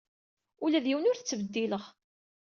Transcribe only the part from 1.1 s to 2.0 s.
t-ttbeddileɣ.